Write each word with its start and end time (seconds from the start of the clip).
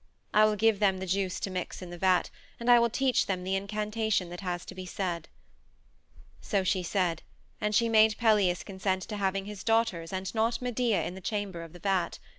I 0.33 0.45
will 0.45 0.55
give 0.55 0.79
them 0.79 0.97
the 0.97 1.05
juice 1.05 1.39
to 1.41 1.51
mix 1.51 1.79
in 1.79 1.91
the 1.91 1.97
vat, 1.99 2.31
and 2.59 2.71
I 2.71 2.79
will 2.79 2.89
teach 2.89 3.27
them 3.27 3.43
the 3.43 3.55
incantation 3.55 4.29
that 4.29 4.39
has 4.41 4.65
to 4.65 4.73
be 4.73 4.87
said." 4.87 5.29
So 6.41 6.63
she 6.63 6.81
said, 6.81 7.21
and 7.61 7.75
she 7.75 7.87
made 7.87 8.17
Pelias 8.17 8.63
consent 8.63 9.03
to 9.09 9.17
having 9.17 9.45
his 9.45 9.63
daughters 9.63 10.11
and 10.11 10.33
not 10.33 10.59
Medea 10.59 11.03
in 11.03 11.13
the 11.13 11.21
chamber 11.21 11.61
of 11.61 11.71
the 11.71 11.79
vat. 11.79 12.17